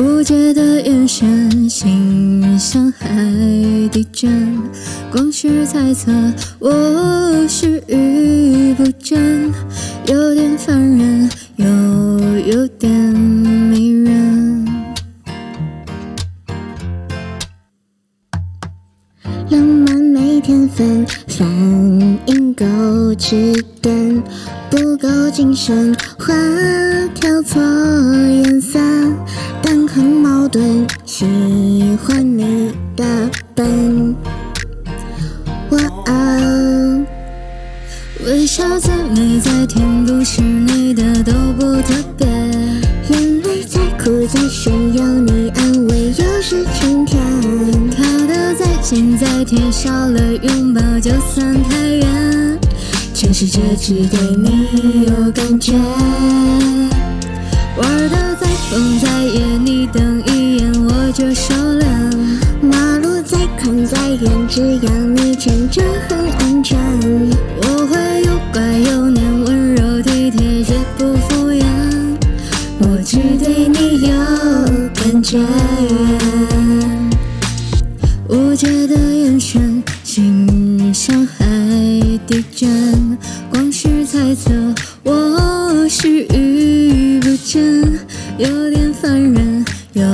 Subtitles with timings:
[0.00, 3.06] 无解的眼神，心像海
[3.92, 4.58] 底针，
[5.12, 6.10] 光是猜测，
[6.58, 9.52] 我是语不真，
[10.06, 11.66] 有点烦人，又
[12.46, 14.66] 有点迷人。
[19.50, 21.46] 浪漫没天分，反
[22.24, 22.64] 应够
[23.18, 24.22] 迟钝，
[24.70, 26.32] 不够谨慎，花
[27.14, 27.60] 挑错，
[30.50, 31.24] 盾，喜
[32.02, 33.04] 欢你的
[33.54, 34.16] 笨。
[35.70, 37.06] 哇哦，
[38.26, 42.26] 微笑再美再甜，不是你的都不特别。
[43.10, 47.20] 眼泪再苦再咸，有你安慰又是晴天。
[47.96, 52.58] 靠得再近再贴，少了拥抱就算太远。
[53.14, 55.74] 全世界只对你有感觉。
[57.76, 60.22] 玩的再疯再野，你瞪
[61.12, 61.86] 就收了。
[62.62, 66.78] 马路再宽再远，只要你牵着很安全。
[67.62, 71.64] 我会有乖有黏，温柔体贴，绝不敷衍。
[72.78, 74.12] 我只对你有
[74.94, 75.38] 感觉。
[78.28, 81.44] 无解的眼神，心像海
[82.26, 83.18] 底针，
[83.50, 84.52] 光是猜测，
[85.02, 87.98] 我是语不真，
[88.38, 90.04] 有点烦人，又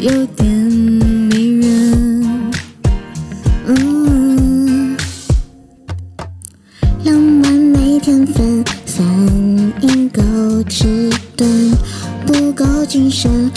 [0.00, 2.50] 有点迷人。
[3.66, 4.96] 嗯，
[7.04, 9.04] 浪漫没天分，反
[9.82, 10.22] 应够
[10.70, 11.76] 迟钝，
[12.26, 13.50] 不够谨慎，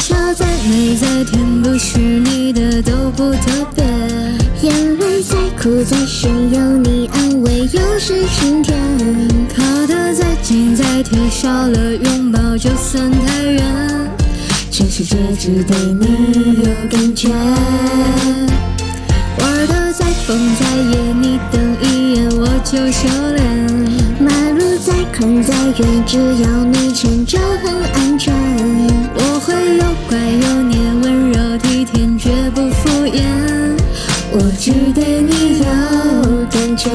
[0.00, 3.84] 笑再美再甜，不是你的都不特别。
[4.62, 8.78] 眼泪再苦再咸，有你安慰又是晴天。
[9.54, 13.62] 靠得再近再贴，少了拥抱就算太远。
[14.70, 17.28] 全世界只对你有感觉。
[19.38, 23.06] 玩得再疯再野，你瞪一眼我就收
[23.36, 23.38] 敛。
[24.18, 27.99] 马路再宽再远，只要你牵就很安
[35.30, 35.64] 你有
[36.50, 36.90] 感觉。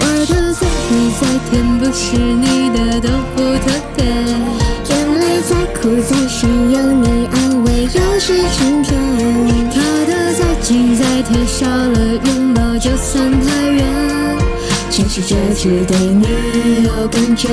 [0.00, 3.66] 玩的再美再甜，不是你的都不特
[3.96, 4.00] 别。
[4.88, 4.90] 眼
[5.20, 8.90] 泪再苦再咸，有你安慰又是晴天。
[9.70, 9.76] 靠
[10.06, 13.84] 的再近再贴，少了拥抱就算太远。
[14.90, 16.26] 全世界只对你
[16.84, 17.48] 有感觉。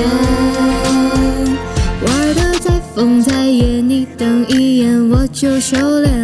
[2.01, 6.19] 玩的再疯再野，你瞪一眼我就收敛。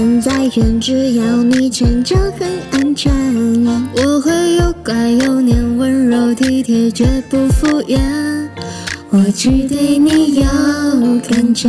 [0.00, 3.12] 马路再远，只要你牵着很安全。
[3.94, 8.00] 我会又乖又黏，温柔体贴，绝不敷衍。
[9.10, 10.42] 我只对你有
[11.28, 11.68] 感觉。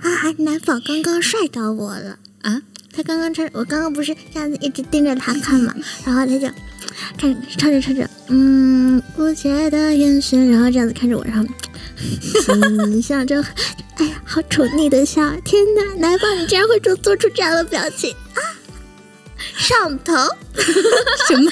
[0.00, 2.62] 啊，南宝刚刚帅到我了啊！
[2.92, 5.72] 他刚刚穿，我刚刚不是这样子一直盯着他看嘛，
[6.04, 6.40] 然后他就
[7.16, 11.44] 看唱着唱着，嗯，无解的眼神，然后这样子看着我，然后
[11.96, 13.42] 心想着，
[13.96, 15.22] 哎呀，好宠溺的笑！
[15.44, 18.40] 天哪，南方你竟然会做做出这样的表情啊！
[19.56, 20.12] 上头
[21.28, 21.50] 什么？